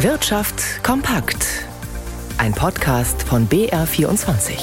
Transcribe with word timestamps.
Wirtschaft 0.00 0.84
kompakt. 0.84 1.64
Ein 2.36 2.52
Podcast 2.52 3.22
von 3.22 3.48
BR24. 3.48 4.58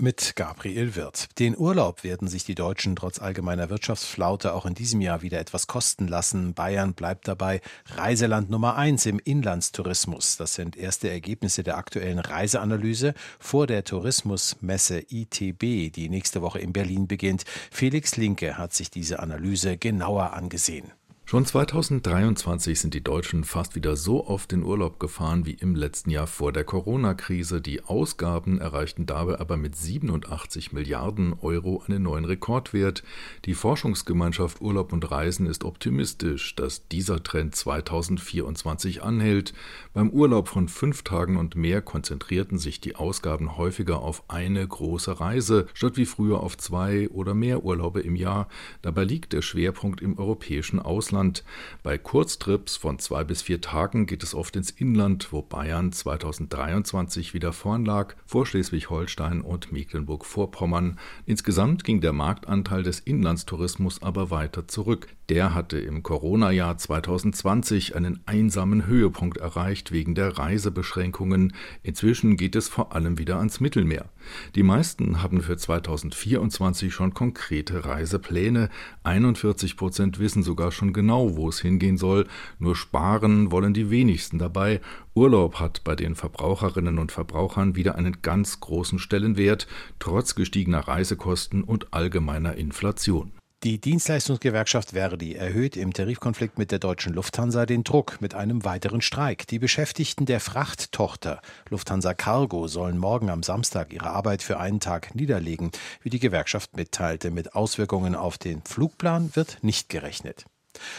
Mit 0.00 0.34
Gabriel 0.34 0.96
Wirth. 0.96 1.28
Den 1.38 1.56
Urlaub 1.56 2.02
werden 2.02 2.26
sich 2.26 2.42
die 2.42 2.56
Deutschen 2.56 2.96
trotz 2.96 3.20
allgemeiner 3.20 3.70
Wirtschaftsflaute 3.70 4.52
auch 4.52 4.66
in 4.66 4.74
diesem 4.74 5.00
Jahr 5.00 5.22
wieder 5.22 5.38
etwas 5.38 5.68
kosten 5.68 6.08
lassen. 6.08 6.54
Bayern 6.54 6.94
bleibt 6.94 7.28
dabei 7.28 7.60
Reiseland 7.94 8.50
Nummer 8.50 8.74
eins 8.74 9.06
im 9.06 9.20
Inlandstourismus. 9.20 10.36
Das 10.38 10.54
sind 10.54 10.76
erste 10.76 11.08
Ergebnisse 11.08 11.62
der 11.62 11.76
aktuellen 11.76 12.18
Reiseanalyse 12.18 13.14
vor 13.38 13.68
der 13.68 13.84
Tourismusmesse 13.84 15.04
ITB, 15.08 15.92
die 15.92 16.08
nächste 16.08 16.42
Woche 16.42 16.58
in 16.58 16.72
Berlin 16.72 17.06
beginnt. 17.06 17.44
Felix 17.70 18.16
Linke 18.16 18.58
hat 18.58 18.74
sich 18.74 18.90
diese 18.90 19.20
Analyse 19.20 19.76
genauer 19.76 20.32
angesehen. 20.32 20.90
Schon 21.30 21.44
2023 21.44 22.80
sind 22.80 22.94
die 22.94 23.04
Deutschen 23.04 23.44
fast 23.44 23.74
wieder 23.74 23.96
so 23.96 24.26
oft 24.26 24.50
in 24.54 24.62
Urlaub 24.62 24.98
gefahren 24.98 25.44
wie 25.44 25.52
im 25.52 25.74
letzten 25.74 26.08
Jahr 26.08 26.26
vor 26.26 26.52
der 26.52 26.64
Corona-Krise. 26.64 27.60
Die 27.60 27.84
Ausgaben 27.84 28.58
erreichten 28.62 29.04
dabei 29.04 29.38
aber 29.38 29.58
mit 29.58 29.76
87 29.76 30.72
Milliarden 30.72 31.34
Euro 31.42 31.82
einen 31.86 32.04
neuen 32.04 32.24
Rekordwert. 32.24 33.02
Die 33.44 33.52
Forschungsgemeinschaft 33.52 34.62
Urlaub 34.62 34.94
und 34.94 35.10
Reisen 35.10 35.44
ist 35.44 35.64
optimistisch, 35.64 36.56
dass 36.56 36.88
dieser 36.88 37.22
Trend 37.22 37.54
2024 37.54 39.02
anhält. 39.02 39.52
Beim 39.92 40.08
Urlaub 40.08 40.48
von 40.48 40.66
fünf 40.66 41.02
Tagen 41.02 41.36
und 41.36 41.56
mehr 41.56 41.82
konzentrierten 41.82 42.56
sich 42.56 42.80
die 42.80 42.96
Ausgaben 42.96 43.58
häufiger 43.58 43.98
auf 43.98 44.22
eine 44.28 44.66
große 44.66 45.20
Reise, 45.20 45.66
statt 45.74 45.98
wie 45.98 46.06
früher 46.06 46.40
auf 46.40 46.56
zwei 46.56 47.06
oder 47.10 47.34
mehr 47.34 47.64
Urlaube 47.64 48.00
im 48.00 48.16
Jahr. 48.16 48.48
Dabei 48.80 49.04
liegt 49.04 49.34
der 49.34 49.42
Schwerpunkt 49.42 50.00
im 50.00 50.18
europäischen 50.18 50.78
Ausland. 50.78 51.17
Ausland. 51.18 51.42
Bei 51.82 51.98
Kurztrips 51.98 52.76
von 52.76 52.98
zwei 52.98 53.24
bis 53.24 53.42
vier 53.42 53.60
Tagen 53.60 54.06
geht 54.06 54.22
es 54.22 54.34
oft 54.34 54.54
ins 54.54 54.70
Inland, 54.70 55.32
wo 55.32 55.42
Bayern 55.42 55.90
2023 55.90 57.34
wieder 57.34 57.52
vorn 57.52 57.84
lag, 57.84 58.14
vor 58.24 58.46
Schleswig-Holstein 58.46 59.40
und 59.40 59.72
Mecklenburg-Vorpommern. 59.72 60.98
Insgesamt 61.26 61.82
ging 61.82 62.00
der 62.00 62.12
Marktanteil 62.12 62.84
des 62.84 63.00
Inlandstourismus 63.00 64.02
aber 64.02 64.30
weiter 64.30 64.68
zurück. 64.68 65.08
Der 65.28 65.54
hatte 65.54 65.78
im 65.78 66.02
Corona-Jahr 66.02 66.78
2020 66.78 67.96
einen 67.96 68.20
einsamen 68.26 68.86
Höhepunkt 68.86 69.38
erreicht 69.38 69.92
wegen 69.92 70.14
der 70.14 70.38
Reisebeschränkungen. 70.38 71.52
Inzwischen 71.82 72.36
geht 72.36 72.56
es 72.56 72.68
vor 72.68 72.94
allem 72.94 73.18
wieder 73.18 73.38
ans 73.38 73.60
Mittelmeer. 73.60 74.06
Die 74.54 74.62
meisten 74.62 75.22
haben 75.22 75.42
für 75.42 75.56
2024 75.56 76.94
schon 76.94 77.12
konkrete 77.12 77.84
Reisepläne. 77.84 78.70
41 79.02 79.76
Prozent 79.76 80.18
wissen 80.18 80.42
sogar 80.42 80.72
schon 80.72 80.92
genau, 80.92 81.07
wo 81.16 81.48
es 81.48 81.60
hingehen 81.60 81.96
soll. 81.96 82.26
Nur 82.58 82.76
sparen 82.76 83.50
wollen 83.50 83.74
die 83.74 83.90
wenigsten 83.90 84.38
dabei. 84.38 84.80
Urlaub 85.14 85.58
hat 85.58 85.82
bei 85.84 85.96
den 85.96 86.14
Verbraucherinnen 86.14 86.98
und 86.98 87.12
Verbrauchern 87.12 87.74
wieder 87.74 87.94
einen 87.94 88.22
ganz 88.22 88.60
großen 88.60 88.98
Stellenwert, 88.98 89.66
trotz 89.98 90.34
gestiegener 90.34 90.86
Reisekosten 90.86 91.64
und 91.64 91.92
allgemeiner 91.92 92.56
Inflation. 92.56 93.32
Die 93.64 93.80
Dienstleistungsgewerkschaft 93.80 94.90
Verdi 94.90 95.34
erhöht 95.34 95.76
im 95.76 95.92
Tarifkonflikt 95.92 96.58
mit 96.58 96.70
der 96.70 96.78
deutschen 96.78 97.12
Lufthansa 97.12 97.66
den 97.66 97.82
Druck 97.82 98.20
mit 98.20 98.32
einem 98.32 98.64
weiteren 98.64 99.00
Streik. 99.00 99.48
Die 99.48 99.58
Beschäftigten 99.58 100.26
der 100.26 100.38
Frachttochter 100.38 101.42
Lufthansa 101.68 102.14
Cargo 102.14 102.68
sollen 102.68 102.98
morgen 102.98 103.30
am 103.30 103.42
Samstag 103.42 103.92
ihre 103.92 104.10
Arbeit 104.10 104.42
für 104.42 104.60
einen 104.60 104.78
Tag 104.78 105.16
niederlegen, 105.16 105.72
wie 106.02 106.10
die 106.10 106.20
Gewerkschaft 106.20 106.76
mitteilte. 106.76 107.32
Mit 107.32 107.56
Auswirkungen 107.56 108.14
auf 108.14 108.38
den 108.38 108.62
Flugplan 108.62 109.34
wird 109.34 109.58
nicht 109.62 109.88
gerechnet. 109.88 110.46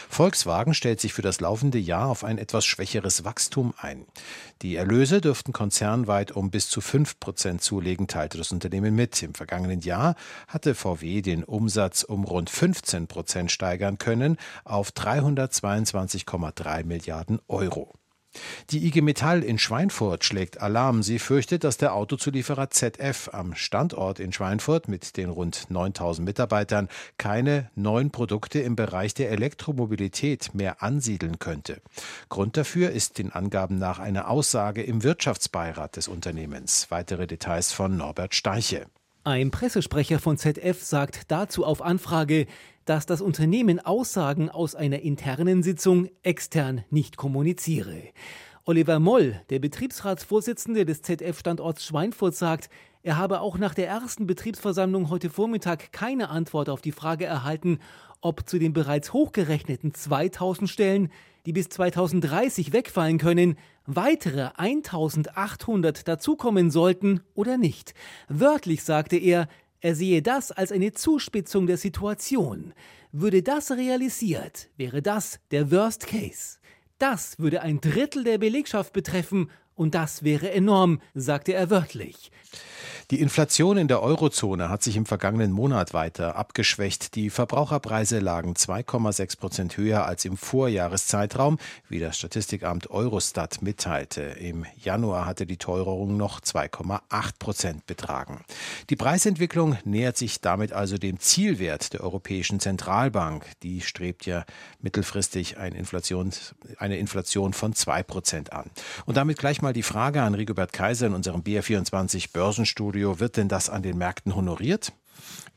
Volkswagen 0.08 0.74
stellt 0.74 1.00
sich 1.00 1.12
für 1.12 1.22
das 1.22 1.40
laufende 1.40 1.78
Jahr 1.78 2.08
auf 2.08 2.24
ein 2.24 2.38
etwas 2.38 2.64
schwächeres 2.64 3.24
Wachstum 3.24 3.74
ein. 3.78 4.06
Die 4.62 4.76
Erlöse 4.76 5.20
dürften 5.20 5.52
konzernweit 5.52 6.32
um 6.32 6.50
bis 6.50 6.68
zu 6.68 6.80
5 6.80 7.20
Prozent 7.20 7.62
zulegen, 7.62 8.08
teilte 8.08 8.38
das 8.38 8.52
Unternehmen 8.52 8.94
mit. 8.94 9.22
Im 9.22 9.34
vergangenen 9.34 9.80
Jahr 9.80 10.16
hatte 10.48 10.74
VW 10.74 11.22
den 11.22 11.44
Umsatz 11.44 12.02
um 12.02 12.24
rund 12.24 12.50
15 12.50 13.06
Prozent 13.06 13.50
steigern 13.52 13.98
können 13.98 14.36
auf 14.64 14.90
322,3 14.90 16.84
Milliarden 16.84 17.40
Euro. 17.48 17.99
Die 18.70 18.86
IG 18.86 19.00
Metall 19.00 19.42
in 19.42 19.58
Schweinfurt 19.58 20.24
schlägt 20.24 20.60
Alarm. 20.60 21.02
Sie 21.02 21.18
fürchtet, 21.18 21.64
dass 21.64 21.76
der 21.76 21.94
Autozulieferer 21.94 22.70
ZF 22.70 23.30
am 23.32 23.54
Standort 23.54 24.20
in 24.20 24.32
Schweinfurt 24.32 24.88
mit 24.88 25.16
den 25.16 25.30
rund 25.30 25.70
9000 25.70 26.24
Mitarbeitern 26.24 26.88
keine 27.18 27.70
neuen 27.74 28.10
Produkte 28.10 28.60
im 28.60 28.76
Bereich 28.76 29.14
der 29.14 29.30
Elektromobilität 29.30 30.54
mehr 30.54 30.82
ansiedeln 30.82 31.38
könnte. 31.38 31.82
Grund 32.28 32.56
dafür 32.56 32.90
ist 32.90 33.18
den 33.18 33.32
Angaben 33.32 33.78
nach 33.78 33.98
eine 33.98 34.28
Aussage 34.28 34.82
im 34.82 35.02
Wirtschaftsbeirat 35.02 35.96
des 35.96 36.08
Unternehmens. 36.08 36.86
Weitere 36.90 37.26
Details 37.26 37.72
von 37.72 37.96
Norbert 37.96 38.34
Steiche. 38.34 38.86
Ein 39.24 39.50
Pressesprecher 39.50 40.18
von 40.18 40.38
ZF 40.38 40.82
sagt 40.82 41.30
dazu 41.30 41.64
auf 41.64 41.82
Anfrage, 41.82 42.46
dass 42.90 43.06
das 43.06 43.20
Unternehmen 43.20 43.78
Aussagen 43.78 44.50
aus 44.50 44.74
einer 44.74 44.98
internen 44.98 45.62
Sitzung 45.62 46.08
extern 46.24 46.82
nicht 46.90 47.16
kommuniziere. 47.16 48.02
Oliver 48.64 48.98
Moll, 48.98 49.40
der 49.48 49.60
Betriebsratsvorsitzende 49.60 50.84
des 50.84 51.00
ZF-Standorts 51.02 51.84
Schweinfurt, 51.84 52.34
sagt, 52.34 52.68
er 53.04 53.16
habe 53.16 53.42
auch 53.42 53.58
nach 53.58 53.74
der 53.74 53.86
ersten 53.86 54.26
Betriebsversammlung 54.26 55.08
heute 55.08 55.30
Vormittag 55.30 55.92
keine 55.92 56.30
Antwort 56.30 56.68
auf 56.68 56.80
die 56.80 56.90
Frage 56.90 57.26
erhalten, 57.26 57.78
ob 58.22 58.48
zu 58.48 58.58
den 58.58 58.72
bereits 58.72 59.12
hochgerechneten 59.12 59.94
2000 59.94 60.68
Stellen, 60.68 61.12
die 61.46 61.52
bis 61.52 61.68
2030 61.68 62.72
wegfallen 62.72 63.18
können, 63.18 63.56
weitere 63.86 64.50
1800 64.56 66.08
dazukommen 66.08 66.72
sollten 66.72 67.20
oder 67.34 67.56
nicht. 67.56 67.94
Wörtlich 68.28 68.82
sagte 68.82 69.16
er, 69.16 69.46
er 69.80 69.94
sehe 69.94 70.22
das 70.22 70.52
als 70.52 70.72
eine 70.72 70.92
Zuspitzung 70.92 71.66
der 71.66 71.76
Situation. 71.78 72.74
Würde 73.12 73.42
das 73.42 73.70
realisiert, 73.70 74.68
wäre 74.76 75.02
das 75.02 75.40
der 75.50 75.70
Worst 75.70 76.06
Case. 76.06 76.58
Das 76.98 77.38
würde 77.38 77.62
ein 77.62 77.80
Drittel 77.80 78.24
der 78.24 78.38
Belegschaft 78.38 78.92
betreffen 78.92 79.50
und 79.74 79.94
das 79.94 80.22
wäre 80.22 80.50
enorm, 80.50 81.00
sagte 81.14 81.54
er 81.54 81.70
wörtlich. 81.70 82.30
Die 83.10 83.20
Inflation 83.20 83.76
in 83.76 83.88
der 83.88 84.04
Eurozone 84.04 84.68
hat 84.68 84.84
sich 84.84 84.94
im 84.94 85.04
vergangenen 85.04 85.50
Monat 85.50 85.92
weiter 85.92 86.36
abgeschwächt. 86.36 87.16
Die 87.16 87.28
Verbraucherpreise 87.28 88.20
lagen 88.20 88.52
2,6 88.52 89.36
Prozent 89.36 89.76
höher 89.76 90.04
als 90.06 90.24
im 90.24 90.36
Vorjahreszeitraum, 90.36 91.58
wie 91.88 91.98
das 91.98 92.18
Statistikamt 92.18 92.88
Eurostat 92.88 93.62
mitteilte. 93.62 94.20
Im 94.22 94.64
Januar 94.80 95.26
hatte 95.26 95.44
die 95.44 95.56
Teuerung 95.56 96.16
noch 96.16 96.40
2,8 96.40 97.00
Prozent 97.40 97.86
betragen. 97.86 98.44
Die 98.90 98.96
Preisentwicklung 98.96 99.76
nähert 99.82 100.16
sich 100.16 100.40
damit 100.40 100.72
also 100.72 100.96
dem 100.96 101.18
Zielwert 101.18 101.94
der 101.94 102.04
Europäischen 102.04 102.60
Zentralbank. 102.60 103.44
Die 103.64 103.80
strebt 103.80 104.24
ja 104.24 104.44
mittelfristig 104.82 105.58
eine 105.58 105.76
Inflation, 105.76 106.30
eine 106.78 106.96
Inflation 106.98 107.54
von 107.54 107.74
2 107.74 108.04
Prozent 108.04 108.52
an. 108.52 108.70
Und 109.04 109.16
damit 109.16 109.38
gleich 109.38 109.62
mal 109.62 109.72
die 109.72 109.82
Frage 109.82 110.22
an 110.22 110.34
Rigobert 110.36 110.72
Kaiser 110.72 111.08
in 111.08 111.14
unserem 111.14 111.40
BR24 111.40 112.32
Börsenstudio. 112.32 112.99
Studio. 113.00 113.18
Wird 113.18 113.38
denn 113.38 113.48
das 113.48 113.70
an 113.70 113.82
den 113.82 113.96
Märkten 113.96 114.34
honoriert? 114.34 114.92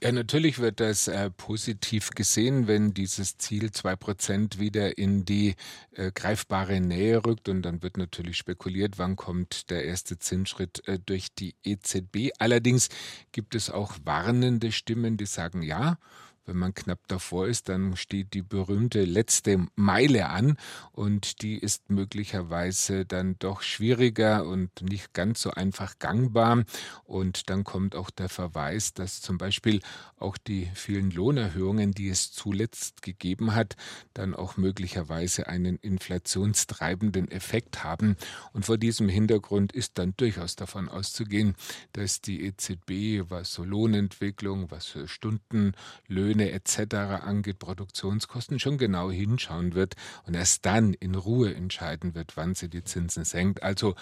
Ja, 0.02 0.12
natürlich 0.14 0.60
wird 0.60 0.80
das 0.80 1.10
äh, 1.10 1.30
positiv 1.30 2.12
gesehen, 2.12 2.68
wenn 2.68 2.94
dieses 2.94 3.38
Ziel 3.38 3.66
2% 3.68 4.60
wieder 4.60 4.98
in 4.98 5.26
die 5.26 5.56
äh, 5.92 6.12
greifbare 6.14 6.80
Nähe 6.80 7.26
rückt. 7.26 7.50
Und 7.50 7.64
dann 7.64 7.84
wird 7.84 7.98
natürlich 7.98 8.38
spekuliert, 8.38 8.98
wann 8.98 9.18
kommt 9.18 9.70
der 9.70 9.84
erste 9.84 10.18
Zinsschritt 10.18 10.88
äh, 10.88 11.00
durch 11.06 11.34
die 11.36 11.56
EZB. 11.64 12.32
Allerdings 12.40 12.88
gibt 13.34 13.56
es 13.56 13.70
auch 13.70 13.96
warnende 14.06 14.72
Stimmen, 14.72 15.18
die 15.18 15.26
sagen, 15.26 15.64
ja, 15.64 15.98
wenn 16.46 16.58
man 16.58 16.74
knapp 16.74 17.00
davor 17.08 17.48
ist, 17.48 17.70
dann 17.70 17.96
steht 17.96 18.34
die 18.34 18.42
berühmte 18.42 19.04
letzte 19.04 19.66
Meile 19.76 20.30
an 20.30 20.58
und 20.92 21.42
die 21.42 21.58
ist 21.58 21.90
möglicherweise 21.90 23.06
dann 23.06 23.38
doch 23.40 23.62
schwieriger 23.62 24.46
und 24.46 24.82
nicht 24.82 25.14
ganz 25.14 25.42
so 25.42 25.52
einfach 25.52 26.00
gangbar. 26.00 26.64
Und 27.06 27.50
dann 27.50 27.64
kommt 27.64 27.96
auch 27.96 28.10
der 28.10 28.30
Verweis, 28.30 28.94
dass 28.94 29.22
zum 29.22 29.38
Beispiel 29.38 29.80
auch 30.18 30.38
die 30.38 30.70
vielen 30.74 31.12
Lohnerhöhungen, 31.12 31.92
die 31.92 32.10
es 32.10 32.32
zuletzt 32.32 33.02
gegeben 33.02 33.56
hat, 33.56 33.76
dann 34.14 34.34
auch 34.36 34.58
möglicherweise 34.58 35.48
einen 35.48 35.78
inflationstreibenden 35.78 37.32
Effekt 37.32 37.84
haben. 37.84 38.18
Und 38.52 38.66
vor 38.66 38.78
diesem 38.78 39.08
Hintergrund 39.10 39.72
ist 39.72 39.98
dann 39.98 40.14
durchaus 40.18 40.56
davon 40.56 40.90
auszugehen, 40.90 41.56
dass 41.94 42.22
die 42.22 42.44
EZB, 42.46 43.30
was 43.30 43.54
so 43.54 43.64
Lohnentwicklung, 43.64 44.72
was 44.72 44.88
für 44.88 45.08
Stundenlöhne, 45.08 46.33
Löhne 46.34 46.52
etc. 46.52 46.96
angeht, 47.24 47.60
Produktionskosten, 47.60 48.60
schon 48.60 48.80
genau 48.80 49.12
hinschauen 49.12 49.76
wird 49.76 49.96
und 50.26 50.34
erst 50.34 50.66
dann 50.66 50.94
in 50.94 51.14
Ruhe 51.16 51.54
entscheiden 51.54 52.16
wird, 52.16 52.36
wann 52.36 52.56
sie 52.56 52.68
die 52.70 52.84
Zinsen 52.84 53.24
senkt. 53.24 53.64
Also 53.64 53.96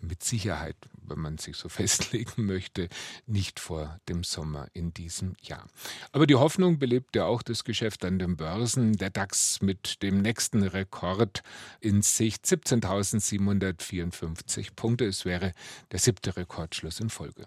mit 0.00 0.22
Sicherheit, 0.22 0.76
wenn 1.06 1.18
man 1.18 1.38
sich 1.38 1.56
so 1.56 1.68
festlegen 1.70 2.44
möchte, 2.46 2.88
nicht 3.26 3.58
vor 3.60 3.98
dem 4.08 4.24
Sommer 4.24 4.66
in 4.72 4.92
diesem 4.92 5.36
Jahr. 5.40 5.66
Aber 6.12 6.26
die 6.26 6.34
Hoffnung 6.34 6.78
belebt 6.78 7.16
ja 7.16 7.24
auch 7.24 7.40
das 7.42 7.64
Geschäft 7.64 8.04
an 8.04 8.18
den 8.18 8.36
Börsen. 8.36 8.96
Der 8.96 9.08
DAX 9.10 9.62
mit 9.62 10.02
dem 10.02 10.20
nächsten 10.22 10.62
Rekord 10.62 11.42
in 11.80 12.02
Sicht 12.02 12.44
17.754 12.44 14.74
Punkte. 14.74 15.06
Es 15.06 15.24
wäre 15.24 15.52
der 15.92 16.00
siebte 16.00 16.36
Rekordschluss 16.36 17.00
in 17.00 17.10
Folge. 17.10 17.46